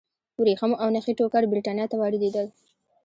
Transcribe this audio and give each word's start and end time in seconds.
ورېښم 0.41 0.71
او 0.81 0.87
نخي 0.95 1.13
ټوکر 1.19 1.43
برېټانیا 1.51 1.85
ته 1.91 1.95
واردېدل. 1.99 2.47